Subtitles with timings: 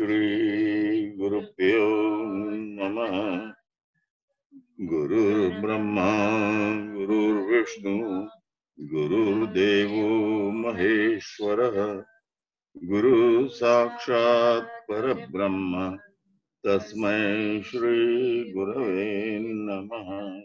[0.00, 1.88] श्रीगुरुभ्यो
[2.56, 3.52] नमः।
[4.80, 6.08] गुरुर्ब्रह्मा
[6.94, 7.98] गुरुर्विष्णु
[8.80, 12.04] गुरुर्देवो महेश्वरः।
[12.84, 15.98] गुरु साक्षात् परब्रह्म।
[16.66, 20.40] तस्मै श्रीगुरवे नमः।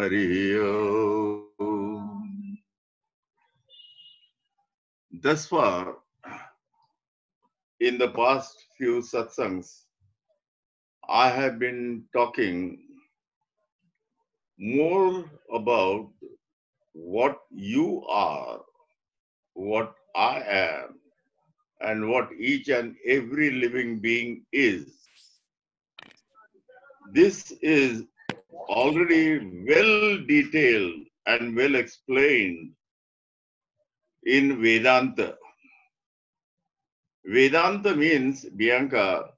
[0.00, 0.54] Hari
[5.26, 6.07] far,
[7.80, 9.84] in the past few satsangs,
[11.08, 12.78] I have been talking
[14.58, 16.10] more about
[16.92, 18.60] what you are,
[19.54, 21.00] what I am,
[21.80, 25.08] and what each and every living being is.
[27.12, 28.04] This is
[28.68, 29.38] already
[29.68, 32.72] well detailed and well explained
[34.24, 35.36] in Vedanta.
[37.24, 39.30] Vedanta means, Bianca,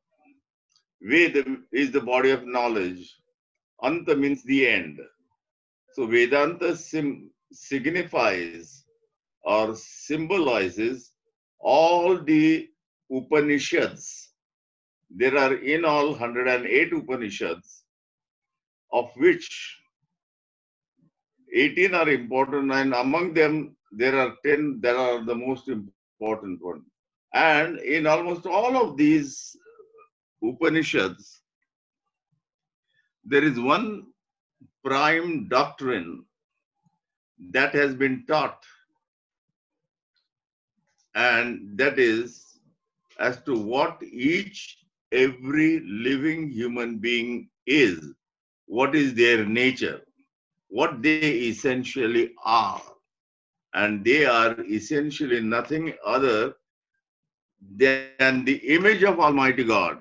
[1.03, 1.37] Ved
[1.73, 3.17] is the body of knowledge,
[3.83, 5.01] Anta means the end.
[5.95, 8.85] So Vedanta sim- signifies
[9.43, 11.13] or symbolizes
[11.59, 12.69] all the
[13.11, 14.33] Upanishads.
[15.11, 17.85] There are in all 108 Upanishads,
[18.93, 19.79] of which
[21.55, 26.85] 18 are important, and among them there are 10 that are the most important one.
[27.35, 29.57] And in almost all of these
[30.43, 31.43] Upanishads,
[33.25, 34.07] there is one
[34.85, 36.25] prime doctrine
[37.51, 38.65] that has been taught,
[41.15, 42.59] and that is
[43.19, 44.79] as to what each
[45.13, 48.15] every living human being is,
[48.67, 50.01] what is their nature,
[50.69, 52.83] what they essentially are.
[53.75, 56.55] And they are essentially nothing other
[57.61, 59.99] than the image of Almighty God.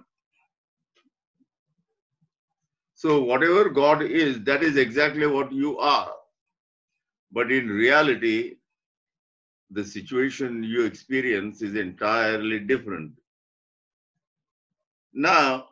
[2.95, 6.11] So, whatever God is, that is exactly what you are.
[7.31, 8.55] But in reality,
[9.71, 13.14] the situation you experience is entirely different.
[15.14, 15.70] Now,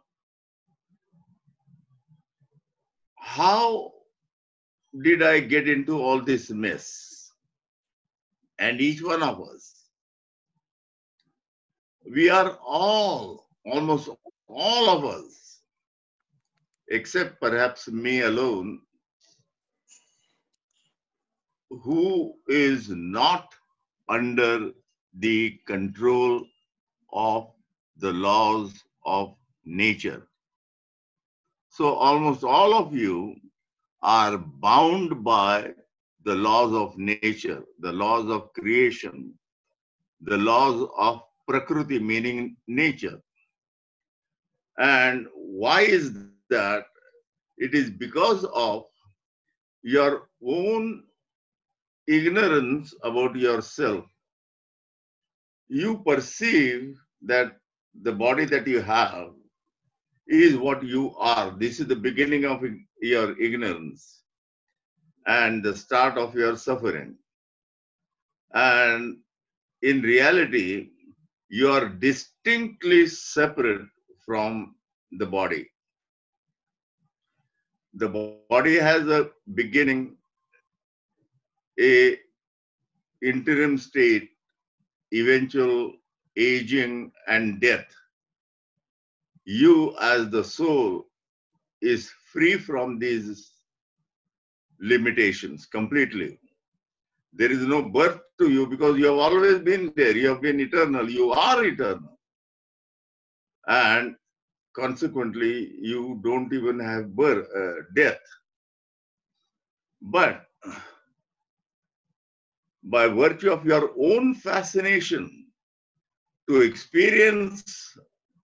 [3.16, 3.94] how
[5.02, 7.34] did I get into all this mess?
[8.60, 9.77] And each one of us,
[12.14, 14.10] we are all, almost
[14.48, 15.62] all of us,
[16.90, 18.80] except perhaps me alone,
[21.70, 23.54] who is not
[24.10, 24.72] under
[25.20, 26.46] the control
[27.12, 27.52] of
[27.98, 28.74] the laws
[29.06, 29.36] of
[29.66, 30.28] nature.
[31.70, 33.36] So almost all of you
[34.02, 35.74] are bound by
[36.24, 39.34] the laws of nature, the laws of creation,
[40.22, 43.20] the laws of Prakriti, meaning nature.
[44.78, 46.14] And why is
[46.50, 46.86] that?
[47.58, 48.84] It is because of
[49.82, 51.04] your own
[52.08, 54.06] ignorance about yourself.
[55.70, 57.58] You perceive that
[58.04, 59.32] the body that you have
[60.28, 61.52] is what you are.
[61.58, 62.64] This is the beginning of
[63.02, 64.24] your ignorance
[65.26, 67.16] and the start of your suffering.
[68.54, 69.18] And
[69.82, 70.90] in reality,
[71.50, 73.88] you are distinctly separate
[74.26, 74.76] from
[75.14, 75.70] the body.
[77.94, 80.18] The body has a beginning,
[81.80, 82.18] a
[83.22, 84.30] interim state,
[85.14, 85.94] eventual
[86.36, 87.88] aging and death.
[89.46, 91.06] You as the soul
[91.82, 93.52] is free from these
[94.80, 96.40] limitations completely.
[97.34, 100.16] There is no birth to you because you have always been there.
[100.18, 101.10] You have been eternal.
[101.10, 102.20] You are eternal.
[103.68, 104.16] And
[104.76, 108.20] consequently, you don't even have birth, uh, death.
[110.02, 110.46] But
[112.84, 115.48] by virtue of your own fascination
[116.50, 117.98] to experience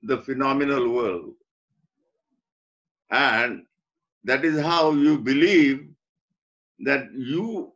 [0.04, 1.36] the phenomenal world,
[3.12, 3.66] and
[4.25, 5.88] that is how you believe
[6.80, 7.73] that you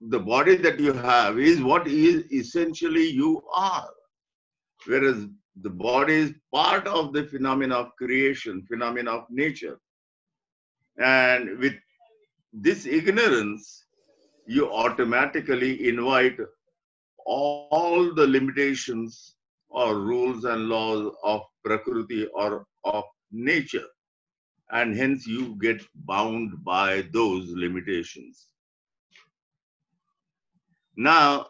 [0.00, 3.88] the body that you have is what is essentially you are.
[4.86, 5.26] Whereas
[5.62, 9.78] the body is part of the phenomena of creation phenomena of nature.
[10.98, 11.74] And with
[12.52, 13.84] this ignorance
[14.46, 16.38] you automatically invite
[17.24, 19.34] all the limitations
[19.68, 23.86] or rules and laws of prakriti or of nature.
[24.70, 28.46] And hence you get bound by those limitations
[30.96, 31.46] now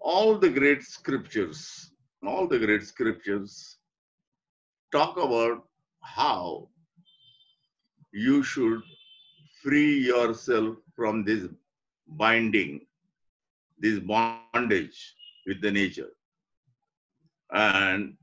[0.00, 1.92] all the great scriptures,
[2.26, 3.78] all the great scriptures
[4.90, 5.64] talk about
[6.02, 6.68] how
[8.12, 8.80] you should
[9.62, 11.46] free yourself from this
[12.06, 12.80] binding,
[13.78, 15.14] this bondage
[15.46, 16.10] with the nature.
[17.52, 18.16] And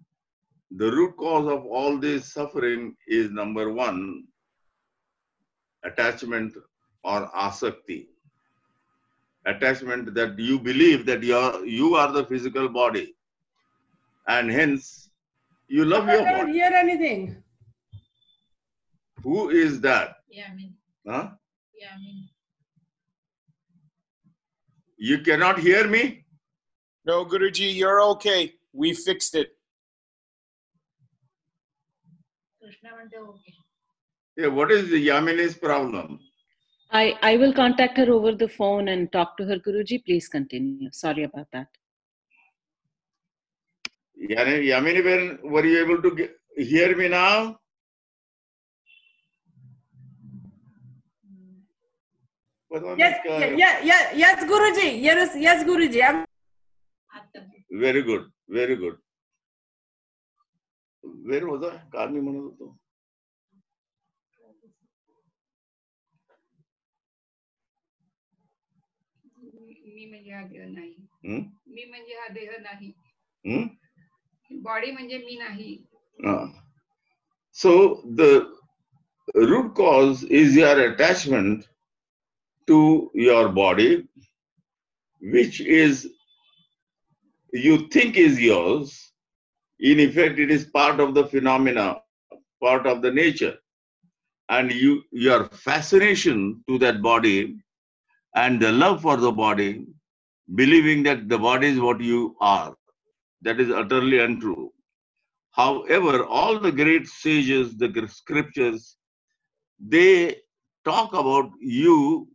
[0.72, 4.24] the root cause of all this suffering is number one,
[5.84, 6.54] attachment
[7.06, 8.08] or asakti.
[9.46, 13.16] Attachment that you believe that you are, you are the physical body
[14.28, 15.10] and hence
[15.68, 16.54] you love your body.
[16.54, 17.44] hear anything.
[19.24, 20.18] Who is that?
[20.30, 20.74] Yeah, I mean.
[21.08, 21.30] Huh?
[21.80, 22.30] Yeah, I mean.
[24.98, 26.26] You cannot hear me?
[27.06, 28.54] No, Guruji, you're okay.
[28.74, 29.52] We fixed it.
[34.38, 36.20] Yeah, what is the Yamini's problem?
[36.96, 39.58] I, I will contact her over the phone and talk to her.
[39.58, 40.90] Guruji, please continue.
[40.92, 41.68] Sorry about that.
[44.32, 47.58] Yani- Yamini, when were you able to get, hear me now?
[52.98, 55.02] Yes, yeah, yeah, yes, Guruji.
[55.02, 56.02] Yes, yes, Guruji.
[56.04, 56.26] I'm
[57.72, 58.96] Very good, very good.
[61.30, 61.76] Where was I?
[61.94, 62.20] काय मी
[69.95, 70.95] मी म्हणजे हा देह नाही
[71.27, 71.43] Hmm?
[71.67, 72.93] मी म्हणजे हा देह नाही
[73.45, 73.69] Hmm?
[74.63, 75.77] Body म्हणजे मी नाही
[76.31, 76.47] Ah.
[77.53, 78.53] So the
[79.35, 81.69] root cause is your attachment
[82.67, 84.09] to your body,
[85.21, 86.07] which is
[87.53, 88.93] you think is yours.
[89.81, 91.87] In effect, it is part of the phenomena,
[92.61, 93.55] part of the nature.
[94.49, 97.57] And you your fascination to that body
[98.36, 99.86] and the love for the body,
[100.56, 102.76] believing that the body is what you are,
[103.42, 104.72] that is utterly untrue.
[105.52, 108.98] However, all the great sages, the scriptures,
[109.80, 110.36] they
[110.84, 112.28] talk about you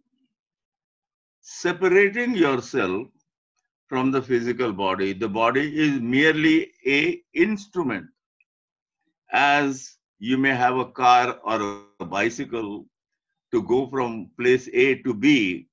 [1.43, 3.06] separating yourself
[3.88, 5.12] from the physical body.
[5.12, 8.06] The body is merely a instrument.
[9.32, 12.87] As you may have a car or a bicycle
[13.53, 15.69] to go from place A to B,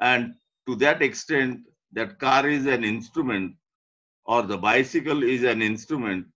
[0.00, 0.34] and
[0.66, 1.60] to that extent,
[1.92, 3.54] that car is an instrument
[4.26, 6.26] or the bicycle is an instrument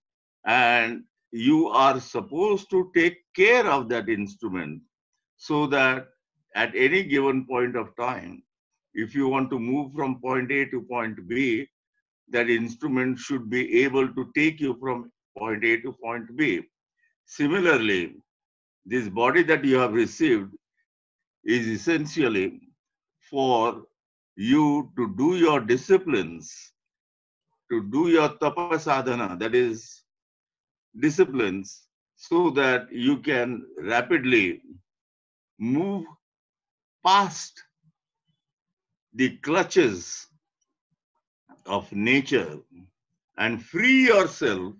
[0.45, 4.81] and you are supposed to take care of that instrument
[5.37, 6.07] so that
[6.55, 8.41] at any given point of time
[8.93, 11.67] if you want to move from point a to point b
[12.29, 16.61] that instrument should be able to take you from point a to point b.
[17.25, 18.15] Similarly
[18.85, 20.51] this body that you have received
[21.43, 22.59] is essentially
[23.29, 23.83] for
[24.35, 26.73] you to do your disciplines
[27.71, 30.03] to do your tapasadhana that is
[30.99, 34.61] disciplines so that you can rapidly
[35.59, 36.05] move
[37.05, 37.63] past
[39.13, 40.27] the clutches
[41.65, 42.57] of nature
[43.37, 44.73] and free yourself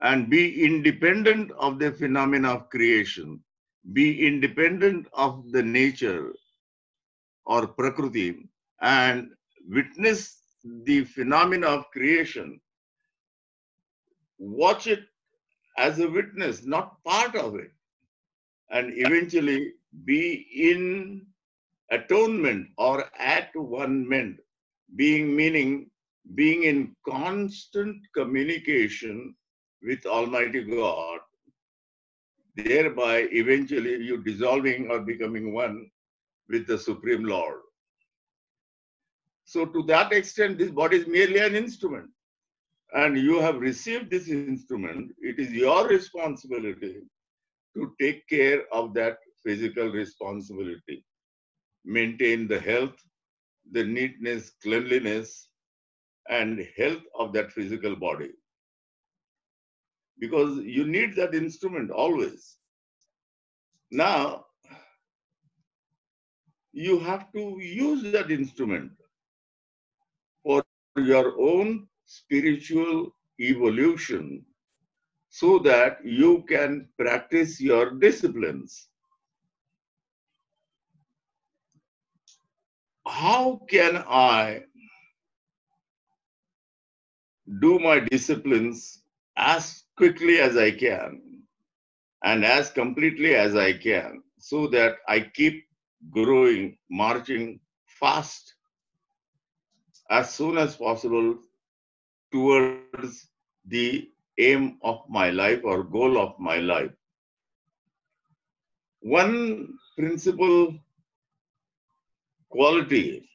[0.00, 3.40] and be independent of the phenomena of creation.
[3.92, 6.32] Be independent of the nature
[7.46, 8.48] or prakriti
[8.80, 9.30] and
[9.68, 10.40] witness
[10.84, 12.60] the phenomena of creation
[14.38, 15.00] watch it
[15.78, 17.70] as a witness, not part of it,
[18.70, 19.72] and eventually
[20.04, 21.26] be in
[21.90, 24.38] atonement or at one ment,
[24.96, 25.90] being meaning
[26.34, 29.34] being in constant communication
[29.82, 31.20] with Almighty God,
[32.56, 35.90] thereby eventually you dissolving or becoming one
[36.48, 37.60] with the Supreme Lord.
[39.44, 42.10] So, to that extent, this body is merely an instrument
[42.94, 47.02] and you have received this instrument, it is your responsibility
[47.74, 51.04] to take care of that physical responsibility.
[51.84, 52.94] Maintain the health,
[53.72, 55.48] the neatness, cleanliness,
[56.30, 58.30] and health of that physical body.
[60.20, 62.56] Because you need that instrument always.
[63.90, 64.44] Now,
[66.74, 68.90] you have to use that instrument
[70.42, 70.64] for
[70.96, 74.44] your own spiritual evolution
[75.30, 78.88] so that you can practice your disciplines.
[83.06, 84.64] How can I
[87.60, 89.02] do my disciplines
[89.36, 91.42] as quickly as I can
[92.24, 95.64] and as completely as I can so that I keep
[96.10, 98.54] growing, marching fast
[100.10, 101.38] as soon as possible
[102.32, 103.28] towards
[103.66, 104.08] the
[104.38, 106.92] aim of my life or goal of my life.
[109.00, 110.74] One principal
[112.50, 113.28] quality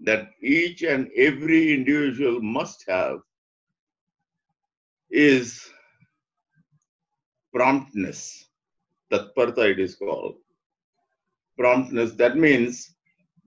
[0.00, 3.20] that each and every individual must have
[5.10, 5.70] is
[7.52, 8.48] promptness.
[9.12, 10.36] Tatparta it is called.
[11.60, 12.94] Promptness, that means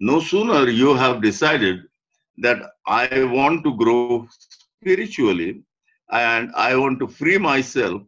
[0.00, 1.82] no sooner you have decided
[2.38, 4.26] that I want to grow
[4.80, 5.62] spiritually
[6.10, 8.00] and I want to free myself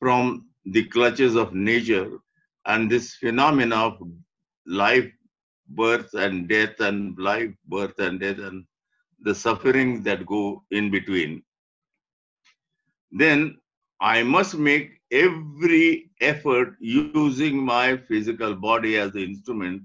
[0.00, 2.18] from the clutches of nature
[2.66, 3.98] and this phenomena of
[4.66, 5.10] life,
[5.68, 8.64] birth and death, and life, birth and death, and
[9.20, 11.44] the suffering that go in between.
[13.12, 13.58] Then
[14.00, 19.82] I must make every effort using my physical body as the instrument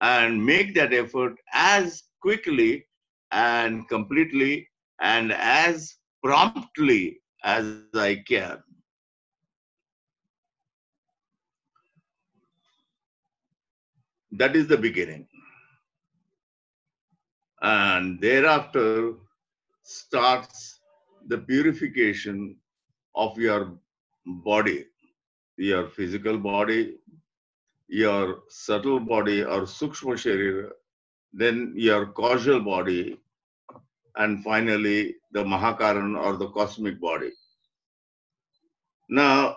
[0.00, 2.86] and make that effort as quickly
[3.32, 4.68] and completely
[5.00, 8.62] and as promptly as I can.
[14.30, 15.26] That is the beginning.
[17.60, 19.14] And thereafter
[19.82, 20.80] starts
[21.26, 22.56] the purification
[23.14, 23.78] of your
[24.26, 24.86] body,
[25.56, 26.96] your physical body,
[27.88, 30.70] your subtle body or sukshma sharira,
[31.32, 33.18] then your causal body,
[34.16, 37.30] and finally the Mahakaran or the cosmic body.
[39.08, 39.56] Now,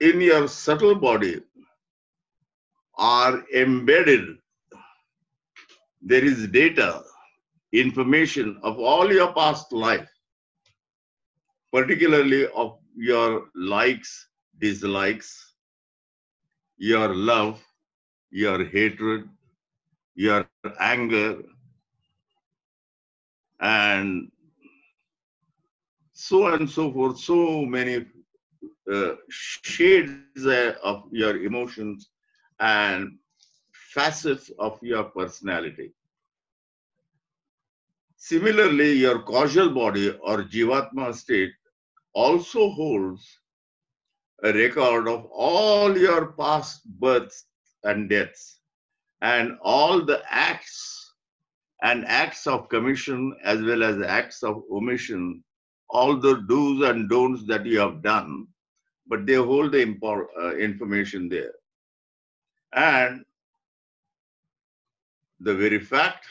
[0.00, 1.40] in your subtle body
[2.98, 4.38] are embedded,
[6.02, 7.02] there is data,
[7.72, 10.08] information of all your past life,
[11.72, 15.54] particularly of your likes, dislikes,
[16.78, 17.62] your love,
[18.30, 19.28] your hatred,
[20.14, 20.46] your
[20.80, 21.16] anger,
[23.60, 24.30] and
[26.12, 27.18] so on and so forth.
[27.18, 28.06] So many
[28.92, 32.10] uh, shades uh, of your emotions
[32.60, 33.18] and
[33.72, 35.92] facets of your personality.
[38.16, 41.52] Similarly, your causal body or Jivatma state
[42.14, 43.26] also holds
[44.44, 47.46] a record of all your past births
[47.84, 48.60] and deaths
[49.20, 51.14] and all the acts
[51.82, 55.42] and acts of commission as well as acts of omission,
[55.90, 58.46] all the do's and don'ts that you have done,
[59.06, 61.52] but they hold the impor- uh, information there.
[62.72, 63.24] And
[65.40, 66.26] the very fact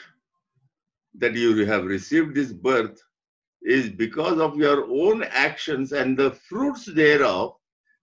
[1.14, 3.02] that you have received this birth
[3.62, 7.54] is because of your own actions and the fruits thereof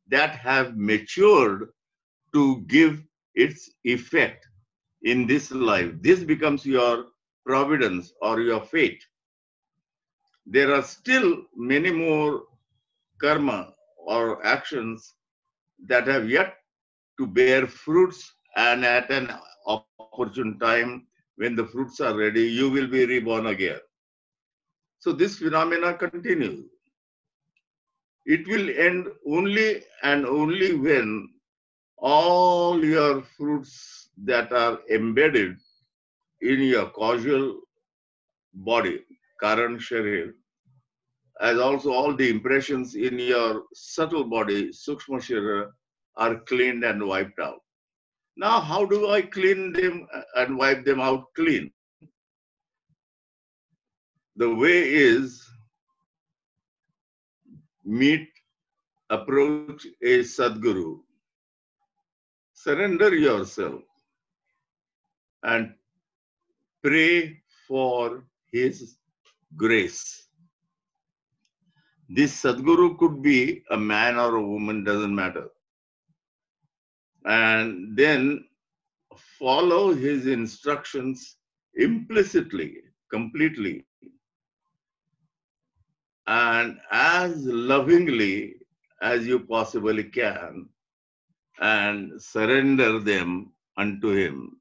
[0.08, 1.70] that have matured
[2.34, 3.04] to give
[3.36, 4.48] its effect
[5.04, 5.92] in this life.
[6.02, 7.06] This becomes your
[7.46, 9.04] providence or your fate.
[10.46, 12.44] There are still many more
[13.20, 15.16] karma or actions
[15.88, 16.56] that have yet
[17.20, 19.32] to bear fruits, and at an
[19.68, 21.08] opportune time,
[21.38, 23.80] when the fruits are ready, you will be reborn again.
[25.06, 26.66] So this phenomena continues.
[28.26, 31.30] It will end only and only when
[31.98, 35.58] all your fruits that are embedded
[36.42, 37.62] in your causal
[38.56, 39.06] body,
[39.40, 40.34] Karan Sharir,
[41.40, 45.70] as also all the impressions in your subtle body, Sukshma Sharir,
[46.18, 47.62] are cleaned and wiped out.
[48.38, 51.72] Now, how do I clean them uh, and wipe them out clean?
[54.38, 55.42] The way is
[57.86, 58.28] meet,
[59.10, 61.00] approach a Sadguru,
[62.54, 63.82] surrender yourself,
[65.44, 65.74] and
[66.84, 68.98] pray for his
[69.56, 70.28] grace.
[72.10, 75.48] This Sadguru could be a man or a woman, doesn't matter.
[77.26, 78.46] And then
[79.40, 81.38] follow his instructions
[81.76, 82.78] implicitly,
[83.12, 83.86] completely,
[86.28, 88.56] and as lovingly
[89.02, 90.68] as you possibly can,
[91.60, 94.60] and surrender them unto him.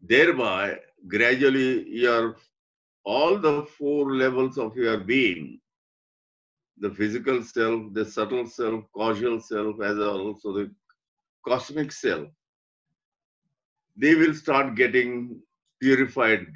[0.00, 2.36] Thereby, gradually, your
[3.04, 5.60] all the four levels of your being
[6.80, 10.70] the physical self, the subtle self, causal self, as also the
[11.46, 12.28] cosmic self,
[13.96, 15.40] they will start getting
[15.80, 16.46] purified.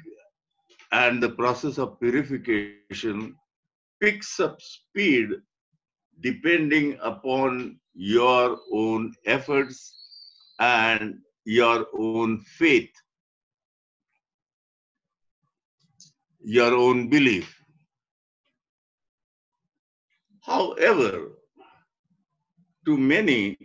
[0.93, 3.35] And the process of purification
[3.99, 5.29] picks up speed
[6.19, 9.95] depending upon your own efforts
[10.59, 12.91] and your own faith,
[16.43, 17.59] your own belief.
[20.41, 21.31] However,
[22.85, 23.57] to many,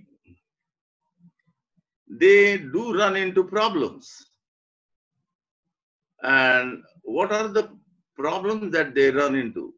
[2.09, 4.11] they do run into problems.
[6.23, 7.71] And what are the
[8.17, 9.73] problems that they run into?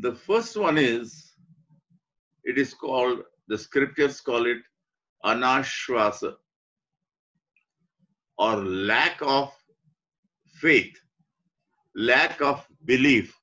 [0.00, 1.32] The first one is,
[2.44, 4.58] it is called, the scriptures call it
[5.24, 6.34] anashwasa
[8.38, 9.52] or lack of
[10.60, 10.96] faith,
[11.96, 13.36] lack of belief.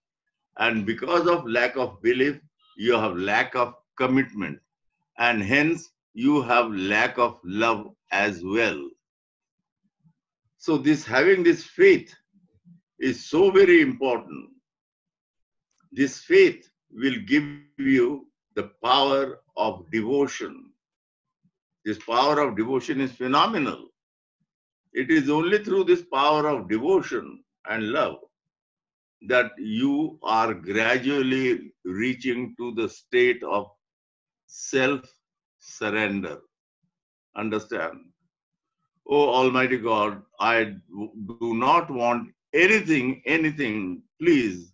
[0.58, 2.39] And because of lack of belief,
[2.78, 4.60] you have lack of commitment.
[5.18, 8.89] And hence, you have lack of love as well.
[10.60, 12.13] So this having this faith
[13.00, 14.50] is so very important.
[15.94, 17.46] This faith will give
[17.78, 20.72] you the power of devotion.
[21.86, 23.88] This power of devotion is phenomenal.
[24.92, 28.18] It is only through this power of devotion and love
[29.30, 33.68] that you are gradually reaching to the state of
[34.48, 35.01] self
[35.60, 36.39] surrender.
[37.38, 38.09] Understand?
[39.10, 44.04] Oh Almighty God, I do not want anything, anything.
[44.22, 44.72] Please,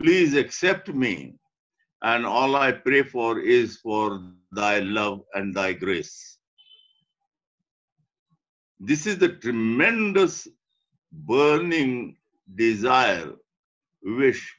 [0.00, 1.34] please accept me.
[2.02, 4.22] And all I pray for is for
[4.52, 6.38] thy love and thy grace.
[8.80, 10.48] This is the tremendous
[11.12, 12.16] burning
[12.54, 13.32] desire,
[14.02, 14.54] wish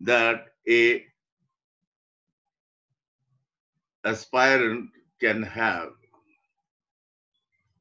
[0.00, 1.04] that a
[4.04, 5.95] aspirant can have.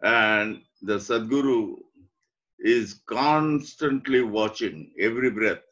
[0.05, 1.77] And the Sadguru
[2.59, 5.63] is constantly watching every breath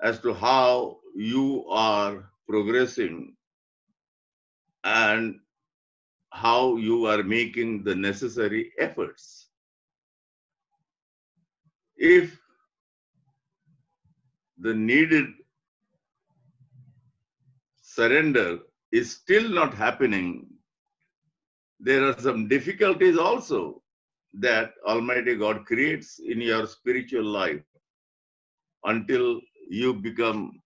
[0.00, 3.36] as to how you are progressing
[4.84, 5.40] and
[6.32, 9.48] how you are making the necessary efforts.
[11.96, 12.40] If
[14.58, 15.26] the needed
[17.82, 18.60] surrender
[18.92, 20.46] is still not happening,
[21.82, 23.82] there are some difficulties also
[24.34, 27.62] that Almighty God creates in your spiritual life
[28.84, 30.60] until you become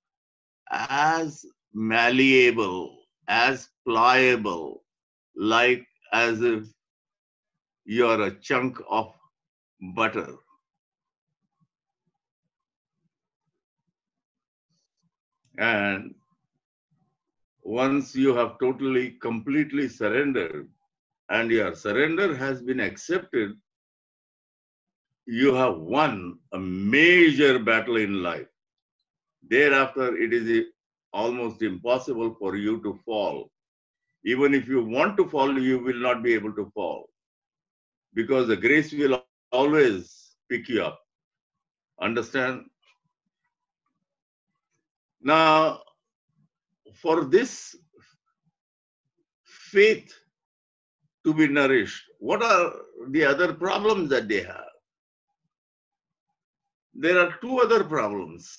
[0.70, 2.98] as malleable,
[3.28, 4.84] as pliable,
[5.36, 6.64] like as if
[7.84, 9.12] you're a chunk of
[9.94, 10.34] butter.
[15.58, 16.14] And
[17.62, 20.68] once you have totally, completely surrendered,
[21.30, 23.52] and your surrender has been accepted,
[25.26, 28.46] you have won a major battle in life.
[29.48, 30.66] Thereafter, it is
[31.12, 33.50] almost impossible for you to fall.
[34.24, 37.08] Even if you want to fall, you will not be able to fall
[38.14, 41.00] because the grace will always pick you up.
[42.00, 42.64] Understand?
[45.20, 45.80] Now,
[46.94, 47.76] for this
[49.44, 50.12] faith
[51.24, 52.72] to be nourished, what are
[53.10, 54.68] the other problems that they have?
[56.94, 58.56] There are two other problems.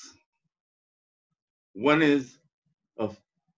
[1.73, 2.37] One is
[2.97, 3.09] a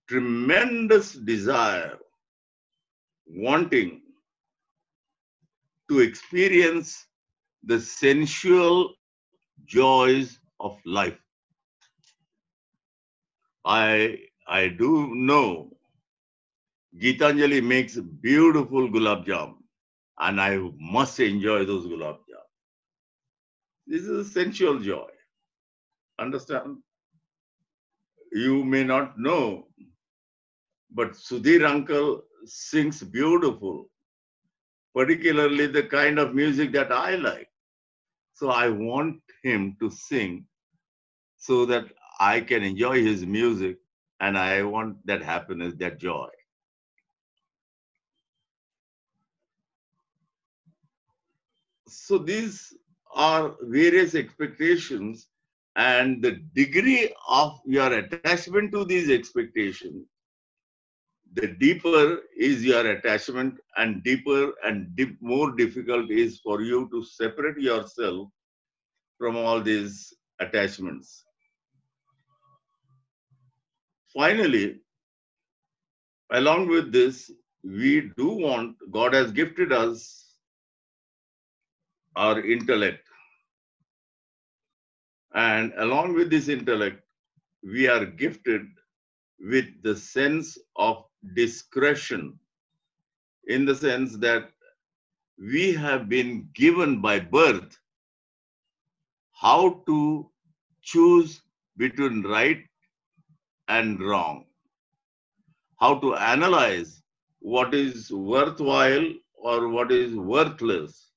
[0.07, 1.97] tremendous desire,
[3.27, 4.01] wanting
[5.89, 7.05] to experience
[7.63, 8.93] the sensual
[9.65, 11.17] joys of life.
[13.65, 15.76] I, I do know
[16.99, 19.57] Gitanjali makes beautiful gulab jam,
[20.19, 22.45] and I must enjoy those gulab jam.
[23.85, 25.09] This is a sensual joy.
[26.19, 26.77] Understand?
[28.31, 29.67] You may not know,
[30.91, 33.89] but Sudhir uncle sings beautiful,
[34.95, 37.49] particularly the kind of music that I like.
[38.33, 40.45] So I want him to sing
[41.37, 41.85] so that
[42.19, 43.77] I can enjoy his music
[44.19, 46.27] and I want that happiness, that joy.
[51.87, 52.73] So these
[53.13, 55.27] are various expectations
[55.75, 60.05] and the degree of your attachment to these expectations
[61.33, 67.03] the deeper is your attachment and deeper and deep, more difficult is for you to
[67.03, 68.29] separate yourself
[69.17, 71.25] from all these attachments.
[74.13, 74.79] Finally
[76.31, 77.31] along with this
[77.63, 80.26] we do want god has gifted us
[82.17, 83.07] our intellect.
[85.33, 87.03] And along with this intellect,
[87.63, 88.67] we are gifted
[89.39, 92.39] with the sense of discretion
[93.47, 94.49] in the sense that
[95.39, 97.77] we have been given by birth
[99.33, 100.29] how to
[100.81, 101.41] choose
[101.77, 102.63] between right
[103.67, 104.45] and wrong,
[105.79, 107.03] how to analyze
[107.39, 111.11] what is worthwhile or what is worthless,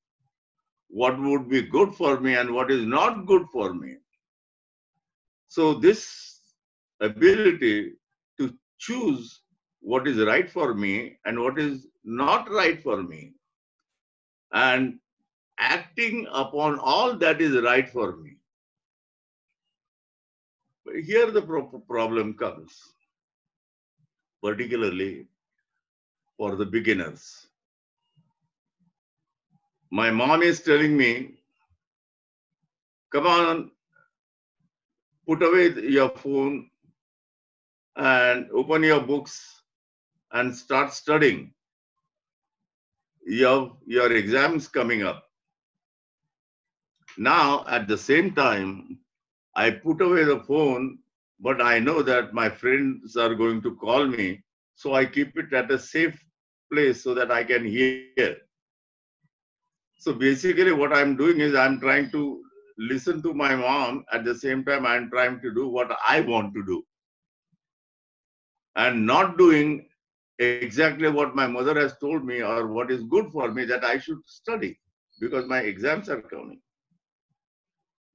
[0.91, 3.97] what would be good for me and what is not good for me.
[5.49, 6.41] So, this
[7.01, 7.95] ability
[8.39, 9.43] to choose
[9.81, 13.35] what is right for me and what is not right for me,
[14.53, 14.99] and
[15.59, 18.37] acting upon all that is right for me.
[20.85, 22.95] But here the pro- problem comes,
[24.43, 25.29] particularly
[26.37, 27.50] for the beginners.
[29.91, 31.35] My mom is telling me,
[33.13, 33.73] come on,
[35.27, 36.71] put away your phone
[37.97, 39.63] and open your books
[40.33, 41.53] and start studying.
[43.27, 45.25] Your, your exams coming up.
[47.19, 48.99] Now, at the same time,
[49.57, 50.99] I put away the phone,
[51.41, 54.43] but I know that my friends are going to call me.
[54.77, 56.25] So I keep it at a safe
[56.73, 58.37] place so that I can hear.
[60.01, 62.43] So basically, what I'm doing is I'm trying to
[62.79, 64.07] listen to my mom.
[64.11, 66.83] At the same time, I'm trying to do what I want to do.
[68.77, 69.87] And not doing
[70.39, 73.99] exactly what my mother has told me or what is good for me that I
[73.99, 74.81] should study
[75.21, 76.63] because my exams are coming.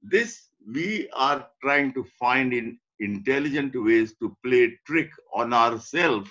[0.02, 6.30] This we are trying to find in intelligent ways to play trick on ourselves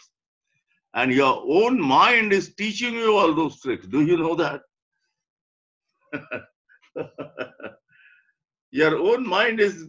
[0.96, 4.62] and your own mind is teaching you all those tricks do you know that
[8.72, 9.88] your own mind is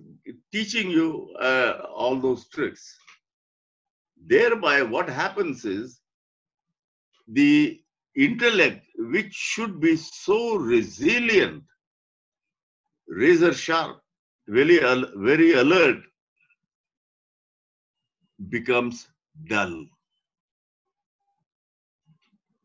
[0.53, 2.97] teaching you uh, all those tricks.
[4.27, 6.01] Thereby what happens is
[7.29, 7.81] the
[8.17, 11.63] intellect which should be so resilient
[13.09, 14.01] razor sharp
[14.49, 15.99] very al- very alert
[18.49, 19.09] becomes
[19.49, 19.87] dull.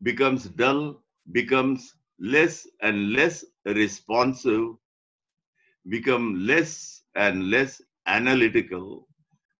[0.02, 4.68] Becomes dull becomes less and less responsive
[5.88, 9.08] become less and less analytical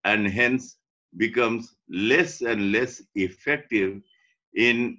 [0.04, 0.76] and hence
[1.16, 4.00] becomes less and less effective
[4.54, 4.98] in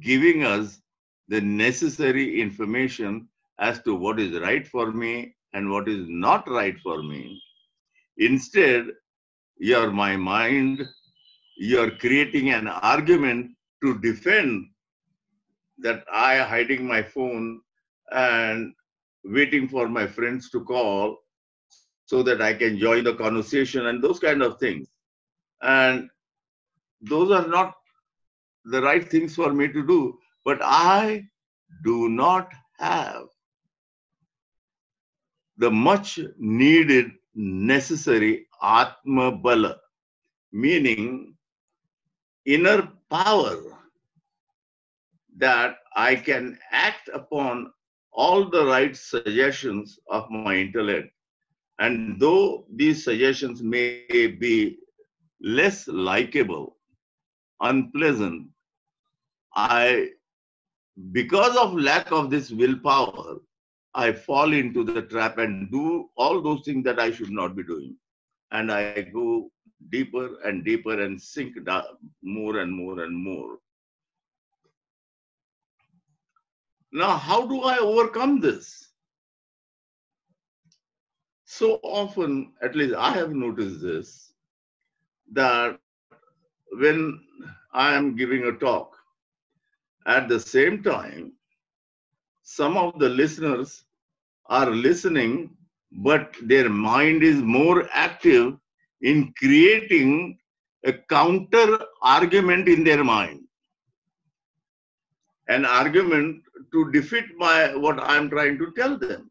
[0.00, 0.80] giving us
[1.28, 6.78] the necessary information as to what is right for me and what is not right
[6.80, 7.40] for me.
[8.18, 8.86] Instead,
[9.58, 10.86] your my mind,
[11.56, 13.50] you're creating an argument
[13.82, 14.69] to defend
[15.82, 17.60] that I hiding my phone
[18.12, 18.72] and
[19.24, 21.18] waiting for my friends to call
[22.06, 24.88] so that I can join the conversation and those kind of things.
[25.62, 26.10] And
[27.00, 27.74] those are not
[28.64, 31.24] the right things for me to do, but I
[31.84, 33.26] do not have
[35.56, 39.76] the much needed necessary Atma Bala,
[40.52, 41.34] meaning
[42.44, 43.56] inner power
[45.40, 47.72] that I can act upon
[48.12, 51.12] all the right suggestions of my intellect.
[51.78, 54.06] And though these suggestions may
[54.38, 54.78] be
[55.40, 56.76] less likable,
[57.60, 58.48] unpleasant,
[59.54, 60.10] I,
[61.12, 63.38] because of lack of this willpower,
[63.94, 67.64] I fall into the trap and do all those things that I should not be
[67.64, 67.96] doing.
[68.52, 69.50] And I go
[69.88, 71.84] deeper and deeper and sink down
[72.22, 73.58] more and more and more.
[76.92, 78.88] Now, how do I overcome this?
[81.44, 84.32] So often, at least I have noticed this,
[85.32, 85.78] that
[86.72, 87.20] when
[87.72, 88.96] I am giving a talk,
[90.06, 91.32] at the same time,
[92.42, 93.84] some of the listeners
[94.46, 95.50] are listening,
[95.92, 98.56] but their mind is more active
[99.02, 100.38] in creating
[100.84, 103.40] a counter argument in their mind.
[105.48, 106.42] An argument
[106.72, 109.30] to defeat my what I'm trying to tell them.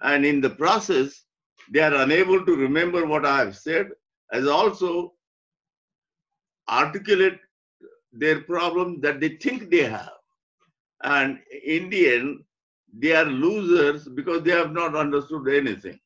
[0.00, 1.24] And in the process,
[1.70, 3.90] they are unable to remember what I have said,
[4.32, 5.14] as also
[6.68, 7.38] articulate
[8.12, 10.12] their problem that they think they have.
[11.02, 12.44] And in the end,
[12.92, 15.98] they are losers because they have not understood anything.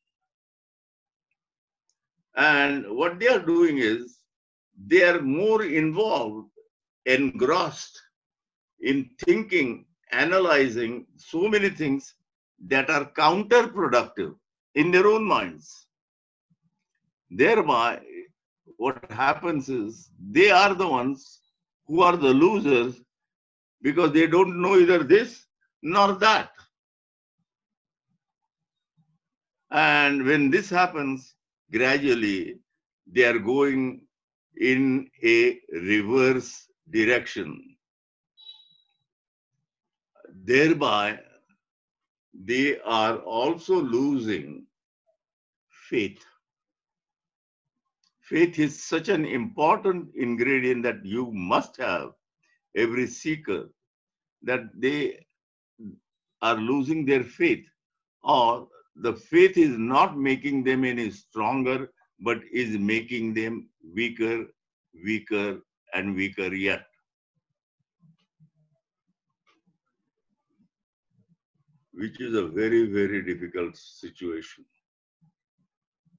[2.36, 4.18] And what they are doing is
[4.86, 6.50] they are more involved,
[7.06, 8.00] engrossed
[8.80, 12.14] in thinking, analyzing so many things
[12.66, 14.34] that are counterproductive
[14.74, 15.86] in their own minds.
[17.30, 18.00] Thereby,
[18.76, 21.40] what happens is they are the ones
[21.86, 23.00] who are the losers
[23.82, 25.46] because they don't know either this
[25.82, 26.50] nor that.
[29.70, 31.34] And when this happens,
[31.70, 32.58] gradually
[33.12, 34.02] they are going
[34.56, 37.73] in a reverse direction.
[40.32, 41.20] Thereby,
[42.32, 44.66] they are also losing
[45.88, 46.24] faith.
[48.22, 52.12] Faith is such an important ingredient that you must have,
[52.74, 53.68] every seeker,
[54.42, 55.24] that they
[56.42, 57.66] are losing their faith,
[58.22, 64.46] or the faith is not making them any stronger, but is making them weaker,
[65.04, 65.60] weaker,
[65.92, 66.86] and weaker yet.
[71.96, 74.64] Which is a very, very difficult situation.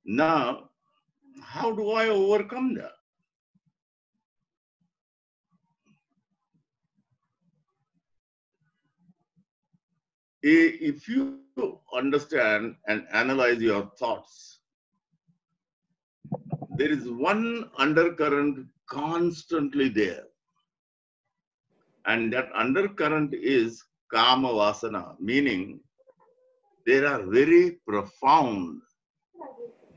[0.06, 0.70] Now,
[1.42, 2.94] how do I overcome that?
[10.42, 11.40] If you
[11.94, 14.60] understand and analyze your thoughts,
[16.78, 20.24] there is one undercurrent constantly there.
[22.06, 25.80] And that undercurrent is kama vasana, meaning
[26.86, 28.82] there are very profound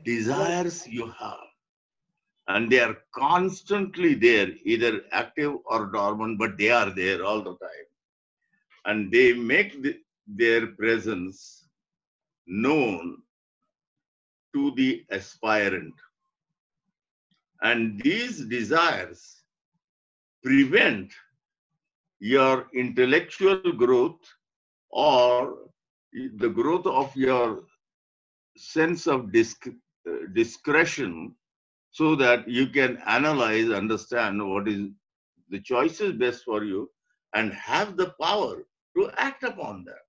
[0.03, 1.47] desires you have.
[2.47, 7.55] And they are constantly there, either active or dormant, but they are there all the
[7.57, 7.87] time.
[8.85, 11.67] And they make the, their presence
[12.47, 13.17] known
[14.55, 15.93] to the aspirant.
[17.61, 19.43] And these desires
[20.43, 21.13] prevent
[22.19, 24.11] your intellectual growth
[24.91, 25.47] or
[26.37, 27.61] the growth of your
[28.57, 31.35] sense of disc, uh, discretion
[31.91, 34.87] so that you can analyze, understand what is
[35.49, 36.89] the choice is best for you
[37.33, 38.63] and have the power
[38.97, 40.05] to act upon that.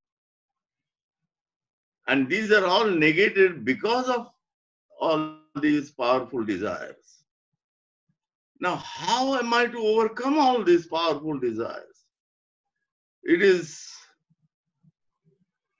[2.09, 4.29] And these are all negated because of
[5.01, 6.88] all these powerful desires.
[8.61, 11.89] Now, how am I to overcome all these powerful desires?
[13.24, 13.88] It is,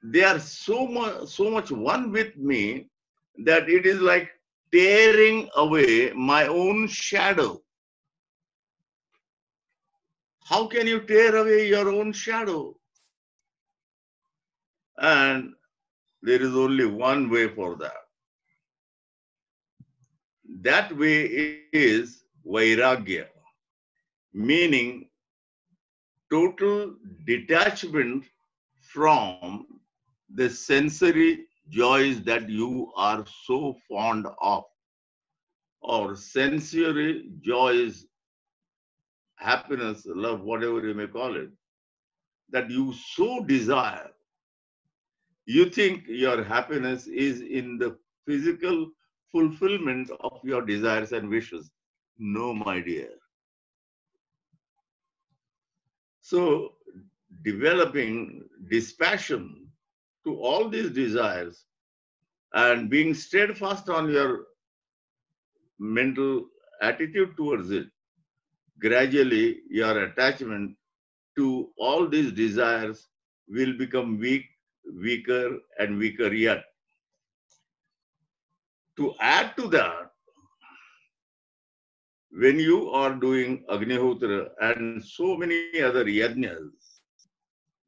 [0.03, 2.89] they are so much, so much one with me
[3.45, 4.31] that it is like
[4.73, 7.61] tearing away my own shadow.
[10.45, 12.77] How can you tear away your own shadow?
[14.99, 15.55] And
[16.23, 17.97] there is only one way for that.
[20.63, 21.25] That way
[21.73, 23.27] is vairagya,
[24.33, 25.10] meaning
[26.31, 26.95] total
[27.27, 28.25] detachment
[28.81, 29.67] from
[30.35, 34.65] the sensory joys that you are so fond of,
[35.83, 38.07] or sensory joys,
[39.37, 41.51] happiness, love, whatever you may call it,
[42.51, 44.11] that you so desire.
[45.47, 48.91] You think your happiness is in the physical
[49.33, 51.71] fulfillment of your desires and wishes.
[52.19, 53.11] No, my dear.
[56.31, 56.75] So,
[57.43, 59.67] developing dispassion
[60.25, 61.65] to all these desires
[62.53, 64.47] and being steadfast on your
[65.81, 66.47] mental
[66.83, 67.89] attitude towards it,
[68.79, 70.77] gradually your attachment
[71.37, 73.09] to all these desires
[73.49, 74.45] will become weak,
[75.03, 76.63] weaker, and weaker yet.
[78.99, 80.10] To add to that,
[82.33, 87.01] when you are doing Agnihotra and so many other yajnas,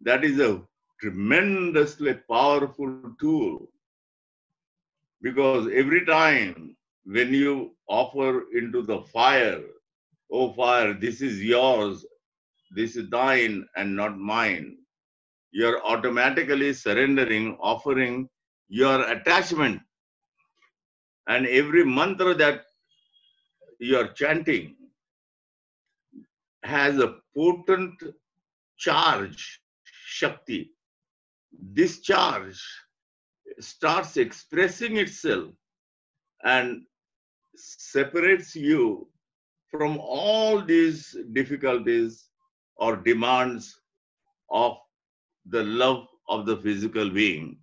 [0.00, 0.62] that is a
[1.00, 3.68] tremendously powerful tool
[5.22, 9.62] because every time when you offer into the fire,
[10.32, 12.04] oh fire, this is yours,
[12.74, 14.78] this is thine and not mine,
[15.52, 18.28] you're automatically surrendering, offering
[18.68, 19.80] your attachment.
[21.28, 22.64] And every mantra that
[23.82, 24.76] you're chanting
[26.62, 28.00] has a potent
[28.76, 29.60] charge,
[30.06, 30.70] Shakti.
[31.60, 32.62] This charge
[33.58, 35.50] starts expressing itself
[36.44, 36.82] and
[37.56, 39.08] separates you
[39.68, 42.28] from all these difficulties
[42.76, 43.80] or demands
[44.50, 44.76] of
[45.46, 47.58] the love of the physical being,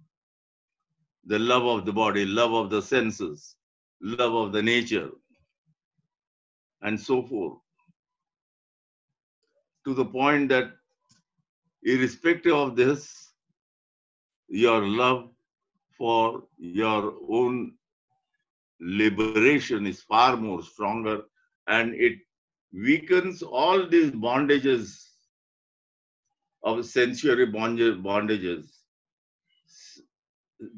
[1.26, 3.56] the love of the body, love of the senses,
[4.02, 5.10] love of the nature,
[6.82, 7.58] and so forth.
[9.86, 10.72] To the point that,
[11.84, 13.34] irrespective of this,
[14.48, 15.30] your love
[15.98, 17.74] for your own
[18.80, 21.22] liberation is far more stronger
[21.68, 22.18] and it
[22.74, 25.10] weakens all these bondages
[26.64, 28.02] of sensory bondages,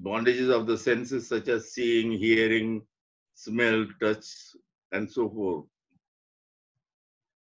[0.03, 2.81] bondages, of the senses such as seeing, hearing,
[3.33, 4.25] smell, touch,
[4.91, 5.70] and so forth.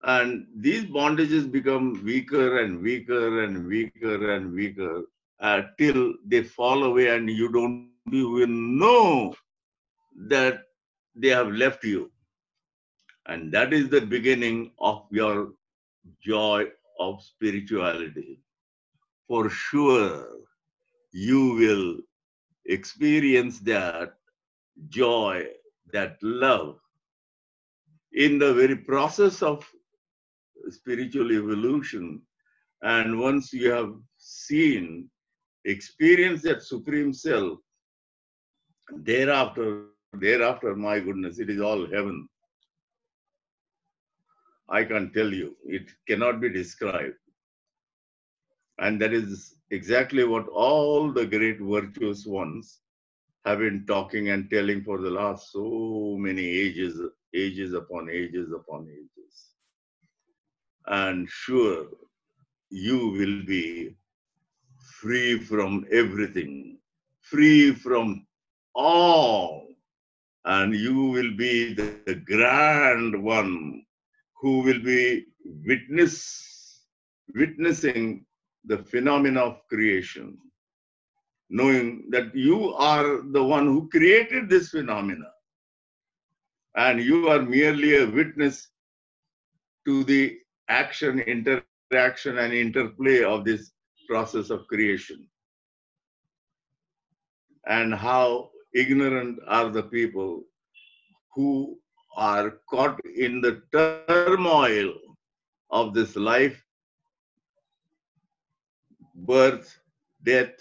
[0.03, 5.03] And these bondages become weaker and weaker and weaker and weaker
[5.39, 9.35] uh, till they fall away and you don't even know
[9.89, 10.63] that
[11.15, 12.11] they have left you.
[13.25, 15.53] And that is the beginning of your
[16.21, 16.67] joy
[16.99, 18.39] of spirituality.
[19.27, 20.25] For sure,
[21.11, 21.97] you will
[22.65, 24.13] experience that
[24.89, 25.47] joy,
[25.91, 26.79] that love
[28.13, 29.65] in the very process of
[30.71, 32.21] spiritual evolution.
[32.81, 35.09] And once you have seen,
[35.65, 37.59] experienced that supreme self,
[38.97, 42.27] thereafter, thereafter, my goodness, it is all heaven.
[44.69, 45.55] I can't tell you.
[45.65, 47.15] It cannot be described.
[48.79, 52.79] And that is exactly what all the great virtuous ones
[53.45, 56.99] have been talking and telling for the last so many ages,
[57.33, 59.49] ages upon ages upon ages.
[60.89, 61.87] And sure,
[62.71, 63.95] you will be
[64.99, 66.79] free from everything,
[67.21, 68.25] free from
[68.73, 69.67] all,
[70.45, 73.85] and you will be the, the grand one
[74.41, 75.25] who will be
[75.67, 76.81] witness,
[77.35, 78.25] witnessing
[78.65, 80.37] the phenomena of creation,
[81.51, 85.29] knowing that you are the one who created this phenomena,
[86.75, 88.69] and you are merely a witness
[89.85, 93.71] to the action, interaction, and interplay of this
[94.07, 95.27] process of creation.
[97.67, 100.43] And how ignorant are the people
[101.35, 101.77] who
[102.15, 104.93] are caught in the turmoil
[105.71, 106.63] of this life,
[109.15, 109.79] birth,
[110.23, 110.55] death,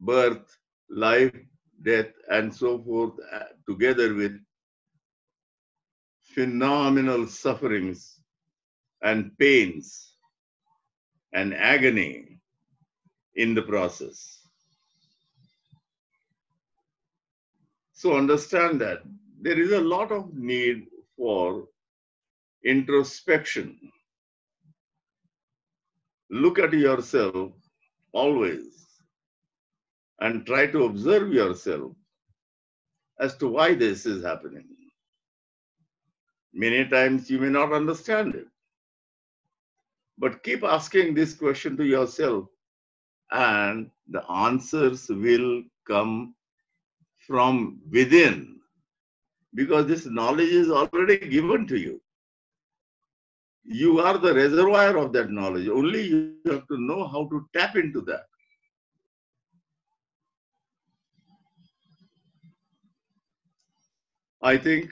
[0.00, 0.56] birth,
[0.90, 1.34] life,
[1.82, 4.38] death, and so forth, uh, together with
[6.34, 8.17] phenomenal sufferings
[9.02, 10.14] and pains
[11.32, 12.38] and agony
[13.34, 14.40] in the process.
[17.92, 18.98] So understand that
[19.40, 21.66] there is a lot of need for
[22.64, 23.78] introspection.
[26.30, 27.52] Look at yourself
[28.12, 28.86] always
[30.20, 31.92] and try to observe yourself
[33.20, 34.66] as to why this is happening.
[36.52, 38.46] Many times you may not understand it,
[40.18, 42.46] but keep asking this question to yourself,
[43.32, 46.34] and the answers will come
[47.26, 48.60] from within
[49.54, 52.00] because this knowledge is already given to you.
[53.64, 55.68] You are the reservoir of that knowledge.
[55.68, 58.26] Only you have to know how to tap into that.
[64.42, 64.90] I think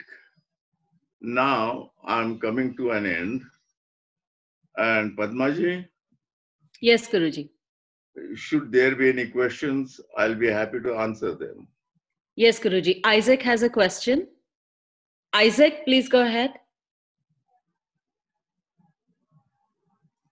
[1.21, 3.41] now I'm coming to an end.
[4.77, 5.85] And Padmaji,
[6.81, 7.49] Yes, Guruji.
[8.35, 11.67] should there be any questions, I'll be happy to answer them.
[12.35, 12.99] Yes, Guruji.
[13.03, 14.27] Isaac has a question.
[15.33, 16.51] Isaac, please go ahead.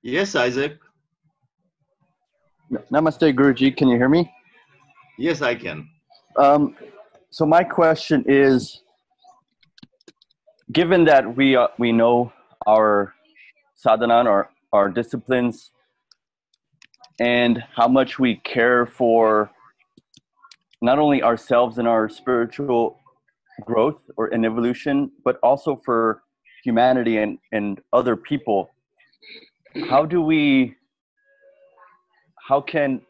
[0.03, 0.77] Yes, Isaac.
[2.91, 3.75] Namaste, Guruji.
[3.75, 4.31] Can you hear me?
[5.17, 5.89] Yes, I can.
[6.37, 6.75] Um,
[7.31, 8.81] so my question is,
[10.71, 12.31] given that we uh, we know
[12.67, 13.14] our
[13.75, 15.71] sadhana or our disciplines
[17.19, 19.49] and how much we care for
[20.81, 22.99] not only ourselves and our spiritual
[23.63, 26.23] growth or in evolution, but also for
[26.63, 28.69] humanity and, and other people,
[29.89, 30.75] how do we
[32.47, 33.01] how can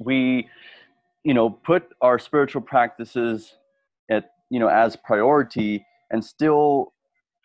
[0.00, 0.48] we
[1.24, 3.54] you know put our spiritual practices
[4.10, 6.92] at you know as priority and still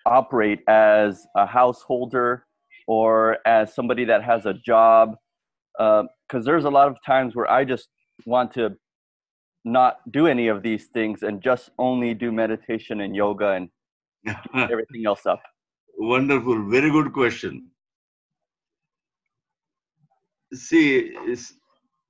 [0.05, 2.45] operate as a householder
[2.87, 5.15] or as somebody that has a job
[5.79, 7.89] uh, because there's a lot of times where i just
[8.25, 8.75] want to
[9.65, 13.69] not do any of these things and just only do meditation and yoga and
[14.55, 15.41] everything else up
[15.97, 17.69] Wonderful, very good question.
[20.53, 21.53] See, is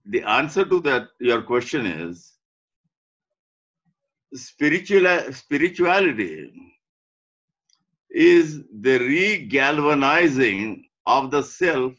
[0.06, 2.34] the answer to that your question is
[4.34, 6.52] spiritual spirituality
[8.14, 11.94] is the re-galvanizing of the self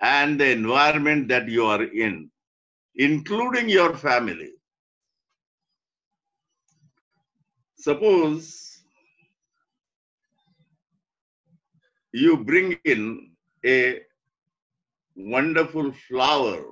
[0.00, 2.30] and the environment that you are in,
[2.96, 4.50] including your family.
[7.76, 8.82] Suppose
[12.12, 13.30] you bring in
[13.64, 14.00] a
[15.16, 16.62] wonderful flower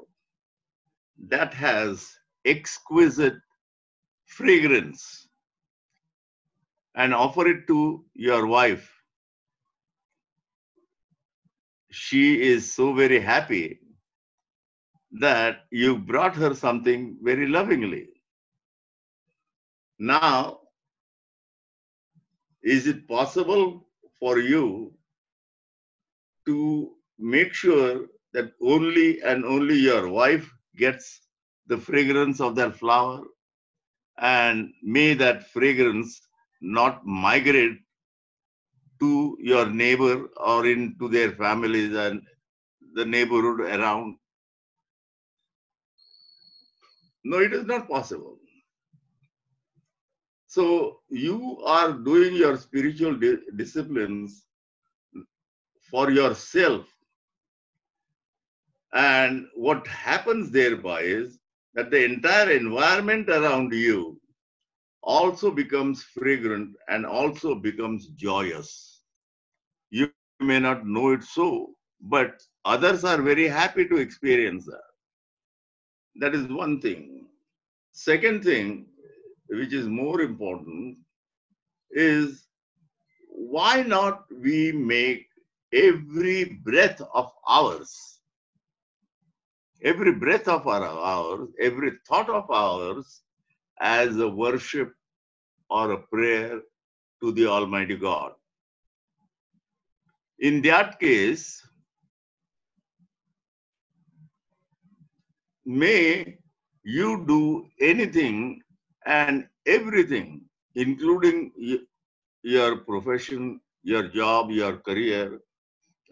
[1.28, 2.12] that has
[2.44, 3.36] exquisite
[4.26, 5.25] fragrance
[6.96, 8.90] and offer it to your wife,
[11.90, 13.80] she is so very happy
[15.12, 18.08] that you brought her something very lovingly.
[19.98, 20.60] Now,
[22.62, 23.86] is it possible
[24.18, 24.92] for you
[26.46, 31.20] to make sure that only and only your wife gets
[31.66, 33.22] the fragrance of that flower?
[34.18, 36.25] And may that fragrance
[36.60, 37.78] not migrate
[39.00, 42.22] to your neighbor or into their families and
[42.94, 44.16] the neighborhood around.
[47.24, 48.38] No, it is not possible.
[50.46, 54.46] So you are doing your spiritual di- disciplines
[55.90, 56.86] for yourself.
[58.92, 61.38] And what happens thereby is
[61.74, 64.15] that the entire environment around you
[65.06, 69.04] also becomes fragrant and also becomes joyous.
[69.90, 74.86] You may not know it so, but others are very happy to experience that.
[76.16, 77.26] That is one thing.
[77.92, 78.86] Second thing,
[79.48, 80.98] which is more important,
[81.90, 82.48] is
[83.30, 85.26] why not we make
[85.72, 88.20] every breath of ours,
[89.82, 93.22] every breath of our ours, every thought of ours
[93.80, 94.92] as a worship
[95.70, 96.60] or a prayer
[97.22, 98.32] to the Almighty God.
[100.38, 101.66] In that case,
[105.64, 106.38] may
[106.84, 108.62] you do anything
[109.06, 110.42] and everything,
[110.74, 111.52] including
[112.42, 115.40] your profession, your job, your career,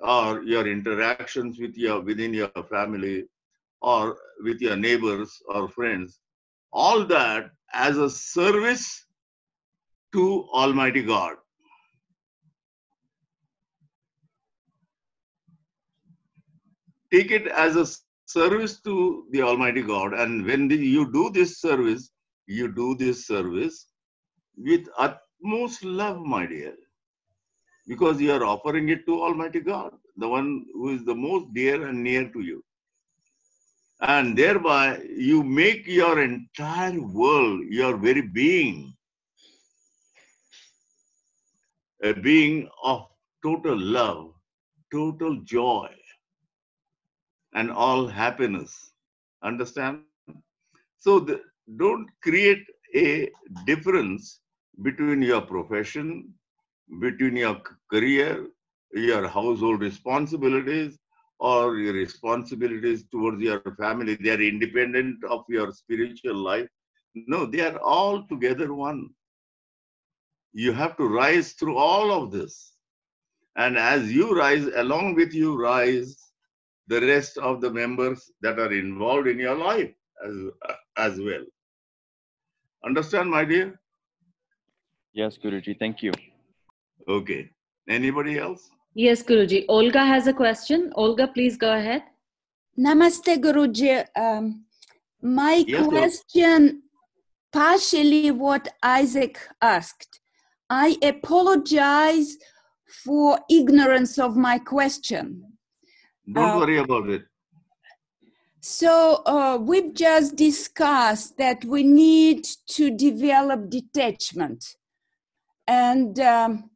[0.03, 3.25] or your interactions with your within your family
[3.81, 6.21] or with your neighbors or friends,
[6.75, 9.07] all that as a service
[10.13, 11.37] to Almighty God.
[17.13, 17.87] Take it as a
[18.27, 22.11] service to the Almighty God, and when you do this service,
[22.47, 23.87] you do this service
[24.57, 26.75] with utmost love, my dear,
[27.87, 31.87] because you are offering it to Almighty God, the one who is the most dear
[31.87, 32.65] and near to you.
[34.01, 38.95] And thereby, you make your entire world, your very being,
[42.03, 43.07] a being of
[43.43, 44.35] total love,
[44.93, 45.89] total joy,
[47.55, 48.93] and all happiness.
[49.43, 50.01] Understand?
[50.99, 51.41] So the,
[51.77, 52.65] don't create
[52.95, 53.31] a
[53.67, 54.41] difference
[54.83, 56.35] between your profession,
[57.01, 58.47] between your career,
[58.93, 60.99] your household responsibilities,
[61.39, 64.17] or your responsibilities towards your family.
[64.17, 66.69] They are independent of your spiritual life.
[67.15, 69.11] No, they are all together one.
[70.53, 72.75] You have to rise through all of this.
[73.57, 76.17] And as you rise, along with you rise
[76.89, 79.93] the rest of the members that are involved in your life
[80.25, 80.37] as,
[80.97, 81.45] as well.
[82.85, 83.81] Understand, my dear?
[85.13, 85.79] Yes, Guruji.
[85.79, 86.13] Thank you.
[87.09, 87.51] Okay.
[87.89, 88.69] Anybody else?
[88.95, 89.65] Yes, Guruji.
[89.69, 90.93] Olga has a question.
[90.95, 92.03] Olga, please go ahead.
[92.79, 94.05] Namaste, Guruji.
[94.17, 94.65] Um,
[95.21, 95.93] my Yes, Lord.
[95.95, 96.83] question,
[97.53, 100.21] partially what Isaac asked.
[100.71, 102.37] I apologize
[103.05, 105.59] for ignorance of my question.
[106.33, 107.23] Don't Uh, worry about it.
[108.61, 114.65] So uh, we've just discussed that we need to develop detachment,
[115.67, 116.71] and um,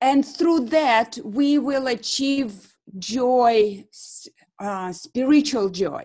[0.00, 3.84] and through that we will achieve joy,
[4.58, 6.04] uh, spiritual joy.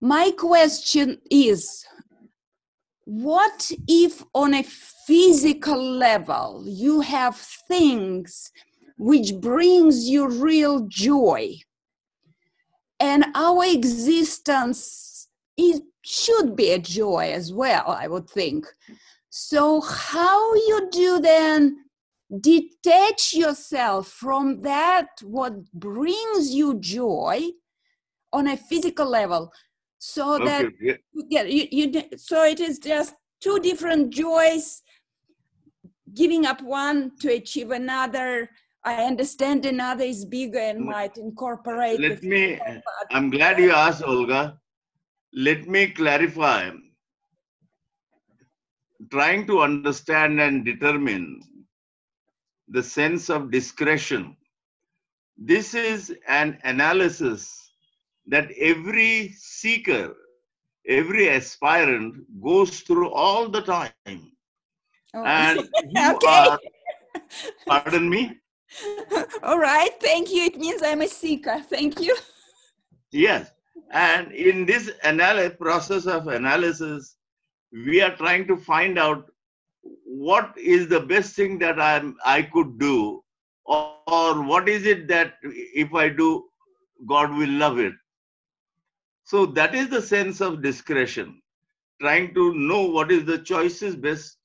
[0.00, 1.84] My question is,
[3.04, 8.50] what if on a physical level you have things
[8.96, 11.56] which brings you real joy?
[13.00, 18.66] and our existence is should be a joy as well i would think
[19.28, 21.76] so how you do then
[22.38, 27.40] detach yourself from that what brings you joy
[28.32, 29.50] on a physical level
[29.98, 30.76] so that Okay.
[30.80, 30.94] yeah.
[31.28, 34.82] yeah you, you so it is just two different joys
[36.14, 38.48] giving up one to achieve another
[38.84, 40.86] i understand another is bigger and Mm.
[40.86, 44.58] might incorporate Let me, physical, I'm glad you asked, Olga.
[45.32, 46.70] Let me clarify.
[49.10, 51.40] Trying to understand and determine
[52.70, 54.36] the sense of discretion
[55.38, 57.72] this is an analysis
[58.26, 60.14] that every seeker,
[60.86, 63.96] every aspirant goes through all the time.
[65.14, 66.26] Oh, And you Okay.
[66.28, 66.58] are,
[67.66, 68.38] pardon me?
[69.42, 69.90] All right.
[70.00, 70.44] Thank you.
[70.44, 71.60] It means I'm a seeker.
[71.68, 72.16] Thank you.
[73.12, 73.50] Yes.
[73.92, 77.16] And in this analysis process of analysis,
[77.72, 79.30] we are trying to find out
[79.82, 83.22] what is the best thing that I'm, I could do,
[83.64, 86.44] or, or what is it that if I do,
[87.06, 87.94] God will love it.
[89.24, 91.40] So that is the sense of discretion,
[92.00, 94.36] trying to know what is the choices best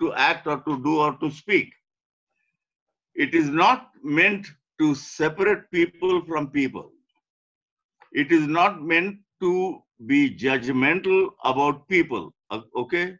[0.00, 1.72] to act or to do or to speak.
[3.14, 4.46] It is not meant
[4.80, 6.92] to separate people from people
[8.12, 12.32] it is not meant to be judgmental about people
[12.76, 13.16] okay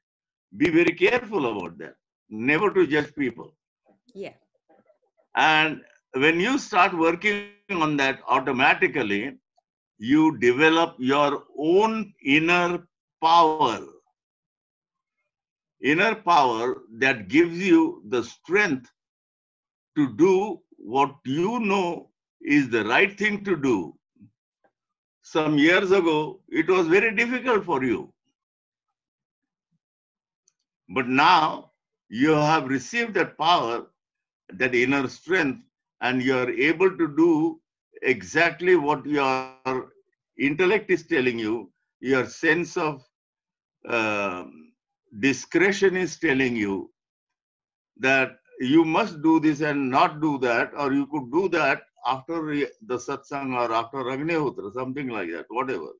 [0.57, 1.95] be very careful about that
[2.51, 3.53] never to judge people
[4.15, 4.35] Yeah.
[5.37, 5.83] and
[6.15, 9.39] when you start working on that automatically
[9.99, 12.87] you develop your own inner
[13.23, 13.71] power
[15.83, 18.91] inner power that gives you the strength
[19.97, 23.95] to do what you know is the right thing to do
[25.23, 28.13] some years ago, it was very difficult for you.
[30.89, 31.73] But now
[32.09, 33.87] you have received that power,
[34.55, 35.63] that inner strength,
[36.01, 37.61] and you are able to do
[38.03, 39.65] exactly what your
[40.39, 41.43] intellect is telling you,
[42.01, 43.05] your sense of
[43.89, 44.73] um
[45.21, 46.91] discretion is telling you
[47.99, 52.37] that you must do this and not do that, or you could do that after
[52.91, 55.91] the satsang or after Agnihotra, something like that, whatever.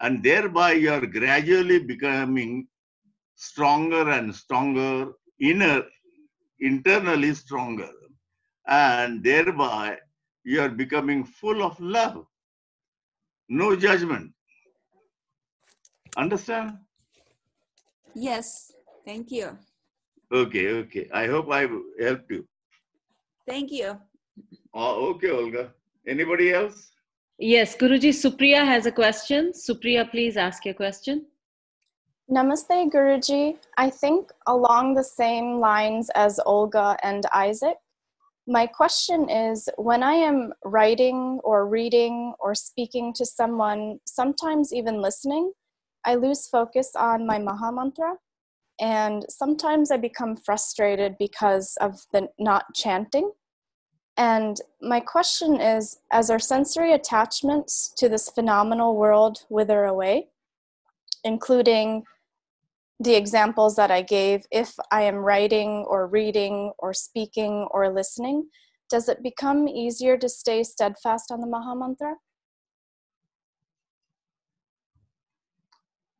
[0.00, 2.68] And thereby you are gradually becoming
[3.40, 5.82] stronger and stronger, inner,
[6.60, 7.90] internally stronger.
[8.68, 9.96] And thereby
[10.44, 12.26] you are becoming full of love.
[13.48, 14.32] No judgment.
[16.16, 16.72] Understand?
[18.14, 18.72] Yes.
[19.06, 19.56] Thank you.
[20.30, 21.08] Okay, okay.
[21.12, 21.66] I hope I
[21.98, 22.46] helped you.
[23.48, 23.98] Thank you.
[24.74, 25.72] Oh, okay, Olga.
[26.06, 26.90] Anybody else?
[27.38, 29.52] Yes, Guruji, Supriya has a question.
[29.52, 31.24] Supriya, please ask your question.
[32.30, 33.56] Namaste, Guruji.
[33.76, 37.76] I think along the same lines as Olga and Isaac.
[38.46, 45.02] My question is when I am writing or reading or speaking to someone, sometimes even
[45.02, 45.52] listening,
[46.04, 48.14] I lose focus on my Maha Mantra.
[48.80, 53.32] And sometimes I become frustrated because of the not chanting.
[54.16, 60.28] And my question is as our sensory attachments to this phenomenal world wither away,
[61.24, 62.04] including
[63.00, 68.48] the examples that I gave, if I am writing or reading or speaking or listening,
[68.90, 72.16] does it become easier to stay steadfast on the Maha Mantra?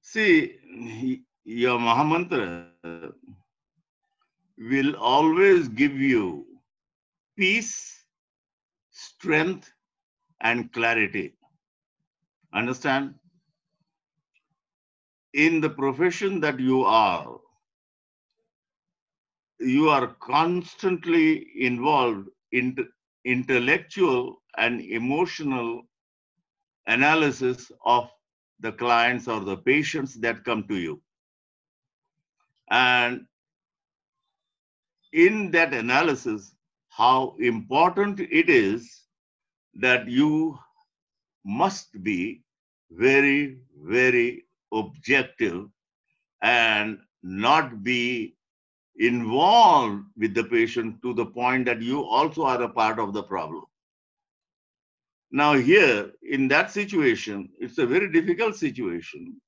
[0.00, 0.56] See,
[1.44, 3.12] your Mahamantra
[4.58, 6.46] will always give you
[7.36, 8.04] peace,
[8.90, 9.70] strength,
[10.40, 11.34] and clarity.
[12.54, 13.14] Understand?
[15.32, 17.38] In the profession that you are,
[19.60, 22.76] you are constantly involved in
[23.24, 25.82] intellectual and emotional
[26.86, 28.10] analysis of
[28.60, 31.00] the clients or the patients that come to you.
[32.70, 33.26] And
[35.12, 36.54] in that analysis,
[36.88, 39.04] how important it is
[39.74, 40.58] that you
[41.44, 42.42] must be
[42.90, 45.66] very, very objective
[46.42, 48.36] and not be
[48.98, 53.22] involved with the patient to the point that you also are a part of the
[53.22, 53.64] problem.
[55.32, 59.40] Now, here in that situation, it's a very difficult situation.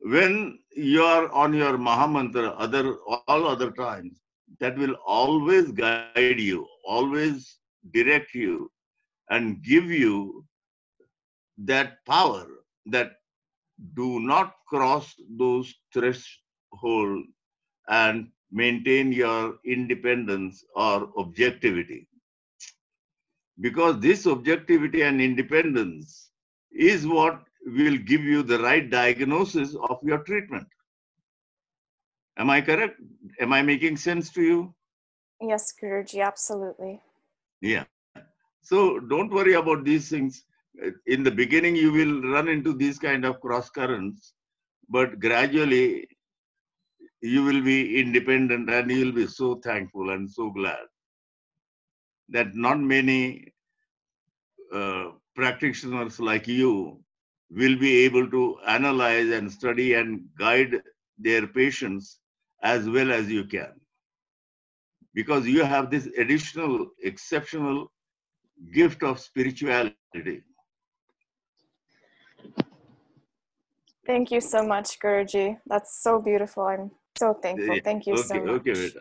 [0.00, 2.96] When you are on your Mahamantra, other
[3.26, 4.20] all other times,
[4.60, 7.58] that will always guide you, always
[7.92, 8.70] direct you,
[9.30, 10.44] and give you
[11.58, 12.46] that power
[12.86, 13.21] that
[13.94, 17.28] do not cross those thresholds
[17.88, 22.06] and maintain your independence or objectivity
[23.60, 26.30] because this objectivity and independence
[26.72, 30.66] is what will give you the right diagnosis of your treatment.
[32.38, 33.00] Am I correct?
[33.40, 34.74] Am I making sense to you?
[35.40, 37.00] Yes, Guruji, absolutely.
[37.60, 37.84] Yeah.
[38.62, 40.44] So don't worry about these things.
[41.06, 44.34] In the beginning, you will run into these kind of cross currents,
[44.88, 46.08] but gradually
[47.20, 50.84] you will be independent and you will be so thankful and so glad
[52.30, 53.52] that not many
[54.72, 56.98] uh, practitioners like you
[57.50, 60.82] will be able to analyze and study and guide
[61.18, 62.18] their patients
[62.62, 63.72] as well as you can.
[65.14, 67.92] Because you have this additional, exceptional
[68.72, 70.42] gift of spirituality.
[74.06, 75.58] Thank you so much, Guruji.
[75.66, 76.64] That's so beautiful.
[76.64, 77.78] I'm so thankful.
[77.84, 78.48] Thank you okay, so much.
[78.48, 79.00] Okay, beta.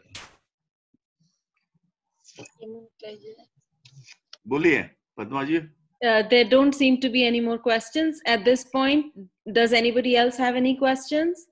[4.47, 5.45] Boliye, Padma.
[6.03, 9.05] Uh, there don't seem to be any more questions at this point.
[9.53, 11.47] Does anybody else have any questions?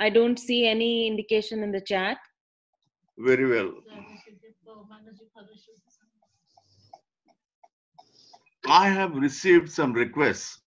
[0.00, 2.18] I don't see any indication in the chat.
[3.18, 3.72] Very well.
[8.68, 10.60] I have received some requests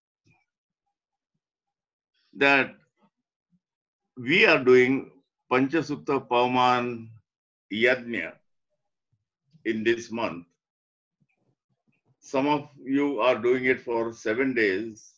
[2.34, 2.76] that
[4.18, 5.12] we are doing
[5.52, 7.10] panchasukta pauman
[7.72, 8.34] yajna
[9.66, 10.46] in this month
[12.20, 15.14] some of you are doing it for 7 days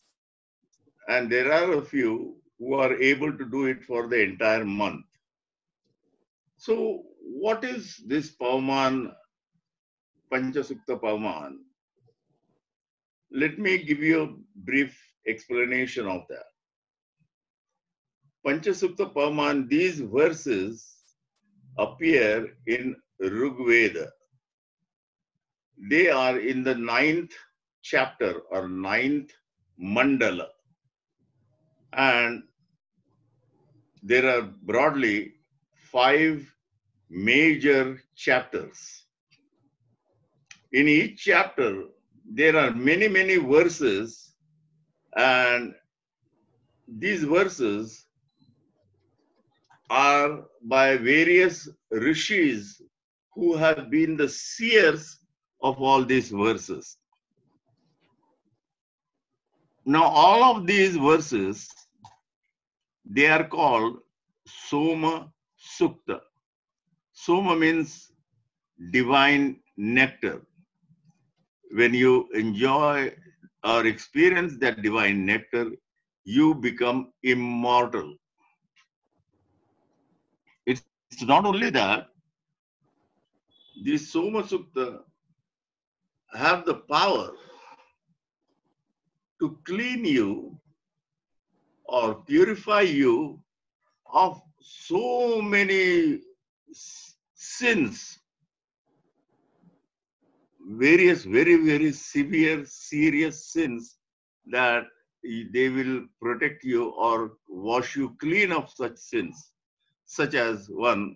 [1.07, 5.05] and there are a few who are able to do it for the entire month
[6.63, 9.13] so, what is this Pauman,
[10.31, 11.57] Panchasukta Pauman?
[13.31, 14.97] Let me give you a brief
[15.27, 16.52] explanation of that.
[18.45, 20.97] Panchasukta Pauman, these verses
[21.77, 24.09] appear in Rigveda.
[25.89, 27.31] They are in the ninth
[27.81, 29.31] chapter or ninth
[29.81, 30.47] mandala.
[31.93, 32.43] And
[34.01, 35.33] there are broadly
[35.91, 36.53] five
[37.09, 39.05] major chapters.
[40.71, 41.83] In each chapter,
[42.25, 44.33] there are many, many verses,
[45.15, 45.75] and
[46.87, 48.05] these verses
[49.93, 52.81] are by various rishis
[53.35, 55.19] who have been the seers
[55.61, 56.97] of all these verses.
[59.85, 61.67] Now, all of these verses,
[63.05, 63.99] they are called
[64.47, 65.31] Soma
[65.77, 66.21] Sukta.
[67.11, 68.11] Soma means
[68.91, 70.41] divine nectar.
[71.71, 73.13] When you enjoy
[73.63, 75.71] or experience that divine nectar,
[76.23, 78.15] you become immortal.
[81.13, 82.07] It's, not only that,
[83.83, 85.01] these Soma Sukta
[86.33, 87.33] have the power
[89.39, 90.59] to clean you
[91.85, 93.39] or purify you
[94.11, 96.21] of so many
[97.35, 98.17] sins,
[100.67, 103.97] various, very, very severe, serious sins
[104.47, 104.85] that
[105.23, 109.52] they will protect you or wash you clean of such sins,
[110.15, 111.15] such as one,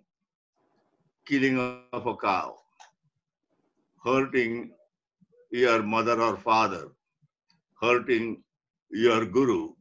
[1.27, 1.57] killing
[1.93, 2.55] of a cow,
[4.03, 4.71] hurting
[5.51, 6.85] your mother or father,
[7.81, 8.41] hurting
[8.89, 9.73] your guru,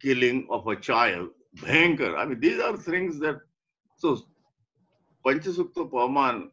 [0.00, 2.16] killing of a child, bhankar.
[2.16, 3.36] I mean, these are things that,
[3.98, 4.18] so
[5.26, 6.50] Panchasukta Paman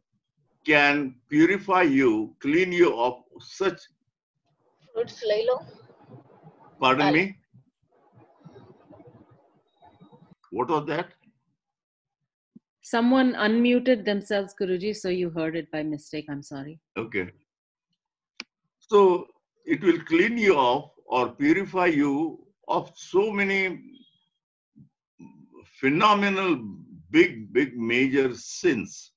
[0.65, 3.79] can purify you, clean you of such.
[4.97, 5.65] Roots Lailo.
[6.81, 7.37] Pardon me?
[10.51, 11.07] What was that?
[12.83, 16.25] Someone unmuted themselves, Guruji, so you heard it by mistake.
[16.29, 16.79] I'm sorry.
[16.97, 17.31] Okay.
[18.79, 19.27] So
[19.65, 23.79] it will clean you off or purify you of so many
[25.79, 26.61] phenomenal,
[27.09, 29.11] big, big, major sins.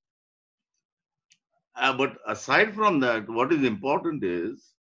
[1.74, 4.74] Uh, but aside from that, what is important is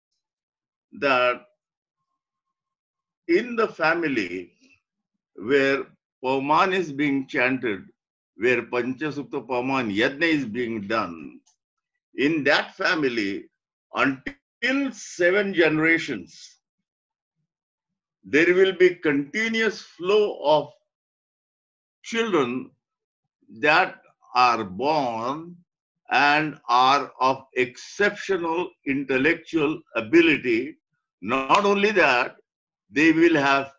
[1.01, 1.43] that
[3.29, 4.53] in the family
[5.37, 5.85] where
[6.23, 7.85] Pauman is being chanted,
[8.37, 11.41] where Panchasukta Pauman Yajna is being done,
[12.17, 13.45] in that family,
[13.95, 16.59] until seven generations,
[18.25, 20.73] there will be continuous flow of
[22.03, 22.71] children
[23.61, 24.01] that
[24.35, 25.57] are born
[26.11, 30.77] and are of exceptional intellectual ability.
[31.21, 32.37] Not only that,
[32.91, 33.73] they will have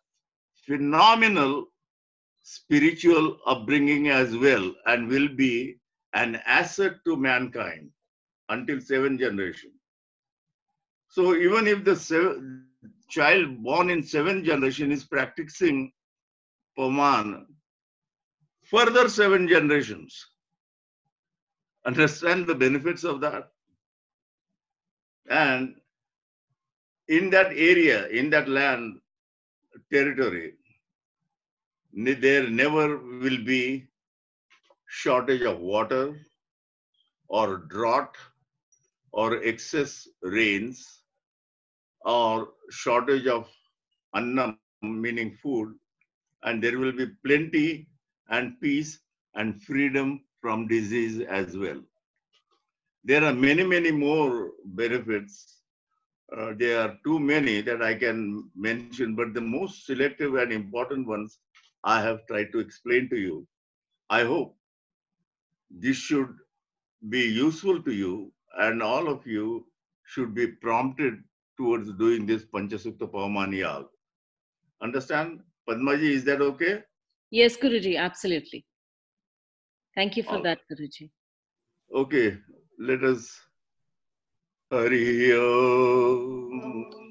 [0.66, 1.68] phenomenal
[2.56, 5.78] spiritual upbringing as well and will be
[6.14, 7.90] an asset to mankind
[8.50, 9.72] until seven generation.
[11.10, 11.96] So even if the
[13.10, 15.92] child born in seven generation is practicing
[16.78, 17.48] Paman,
[18.64, 20.26] further seven generations
[21.86, 23.50] understand the benefits of that.
[25.30, 25.76] And
[27.08, 29.00] in that area, in that land,
[29.92, 30.54] territory,
[31.96, 33.88] there never will be
[34.88, 36.16] shortage of water
[37.28, 38.16] or drought
[39.12, 41.04] or excess rains
[42.06, 43.50] or shortage of
[44.16, 45.74] annam, meaning food,
[46.44, 47.88] and there will be plenty
[48.30, 49.00] and peace
[49.36, 51.82] and freedom from disease as well.
[53.04, 55.62] There are many, many more benefits.
[56.36, 61.08] Uh, there are too many that I can mention, but the most selective and important
[61.08, 61.40] ones
[61.84, 63.48] I have tried to explain to you.
[64.10, 64.56] I hope
[65.70, 66.36] this should
[67.10, 69.66] be useful to you and all of you
[70.06, 71.16] should be prompted
[71.58, 73.86] towards doing this Panchasukta Pavamani Yag.
[74.82, 75.40] Understand?
[75.68, 76.84] Padmaji, is that okay?
[77.32, 78.66] Yes, Guruji, absolutely.
[79.96, 81.10] Thank you for All that, Guruji.
[81.94, 82.38] Okay,
[82.80, 83.40] let us.
[84.72, 87.03] Hari Om.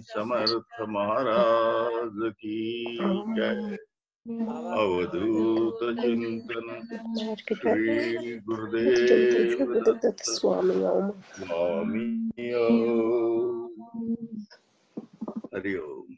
[0.08, 2.60] Samarth Maharaj की
[3.36, 3.78] जय।
[4.29, 6.67] अवधूत चिंतन
[7.53, 13.59] श्री गुरुदेव दत्त स्वामी ओम स्वामी ओम.
[15.51, 16.17] Hari Om.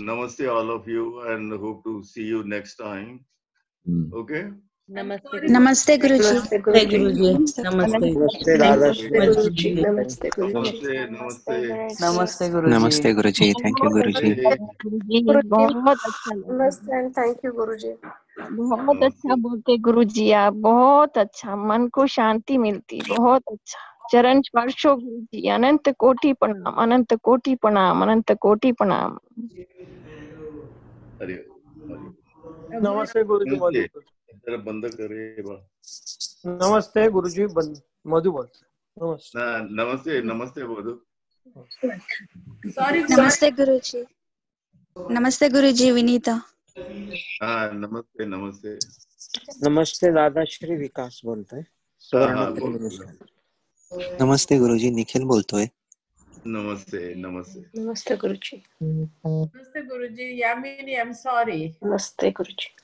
[0.00, 2.26] Namaste, all of you, and hope to see
[4.89, 6.79] नमस्ते नमस्ते गुरु जी गुरु
[7.11, 9.73] जी नमस्ते नमस्ते नमस्ते गुरु जी
[12.01, 14.31] नमस्ते गुरु नमस्ते गुरु जी थैंक यू गुरु जी
[15.47, 17.93] बहुत अच्छा नमस्ते थैंक यू गुरु जी
[18.51, 23.79] बहुत अच्छा बोलते गुरु जी आप। बहुत अच्छा। मन को शांति मिलती। बहुत अच्छा।
[24.11, 29.17] चरण स्पर्शो गुरु जी अनंत कोटि प्रणाम। अनंत कोटि प्रणाम। अनंत कोटि प्रणाम।
[32.83, 33.87] नमस्ते गुरु जी
[34.49, 35.43] बंद करे
[36.45, 38.49] नमस्ते गुरुजी बन- मधु बोल.
[39.01, 39.39] नमस्ते.
[39.73, 41.01] नमस्ते नमस्ते बोधू
[42.71, 44.05] Sorry, नमस्ते गुरुजी.
[44.97, 46.31] नमस्ते गुरुजी विनीता.
[47.41, 48.79] हाँ नमस्ते नमस्ते.
[49.69, 51.63] नमस्ते दादा श्री विकास बोलतोय.
[51.99, 52.77] सुवर्ण बोल.
[52.77, 55.69] त्रिवेणी नमस्ते गुरुजी निखिल बोलतोय.
[56.47, 57.81] नमस्ते नमस्ते.
[57.81, 58.63] नमस्ते गुरुजी.
[58.83, 60.43] Namaste, Guruji.
[60.43, 61.73] Yamini, I'm sorry.
[61.83, 62.75] नमस्ते गुरुजी.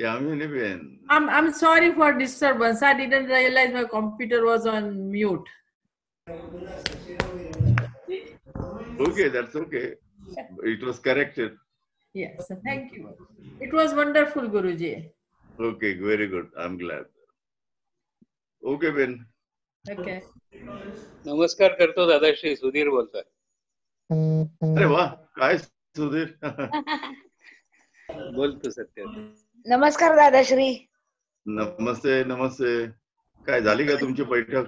[0.00, 2.82] Yamini Ben I'm, I'm sorry for disturbance.
[2.82, 5.48] I didn't realize my computer was on mute.
[9.00, 9.94] Okay, that's okay.
[10.62, 11.56] It was corrected.
[12.14, 13.14] Yes, thank you.
[13.60, 15.10] It was wonderful, Guruji.
[15.60, 16.50] Okay, very good.
[16.56, 17.06] I'm glad.
[18.62, 19.26] Okay, Ben.
[19.84, 20.22] Okay.
[21.26, 23.22] नमस्कार करतो दादाश्री सुधीर बोलतोय
[24.74, 26.28] अरे वाह काय सुधीर
[28.13, 29.03] बोलतो सत्य.
[29.65, 30.87] नमस्कार दादाश्री
[31.45, 32.87] नमस्ते नमस्ते.
[33.47, 34.65] काय झाली का तुमची बैठक?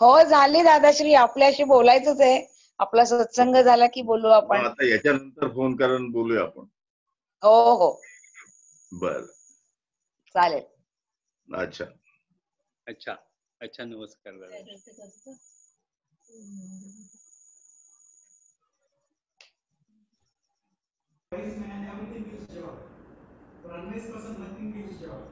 [0.00, 2.46] हो झाली दादाश्री आपल्याशी बोलायचंच आहे.
[2.78, 4.56] आपला सत्संग झाला की बोलू आपण.
[4.56, 6.64] आता याच्यानंतर फोन करून बोलूया आपण.
[7.42, 8.00] हो हो.
[8.92, 9.20] बर.
[10.34, 10.62] चालेल.
[11.54, 11.84] अच्छा.
[12.86, 13.14] अच्छा.
[13.60, 14.64] अच्छा नमस्कार दादा.
[21.32, 22.78] wise man everything is job.
[23.62, 25.28] For unless person, nothing is job.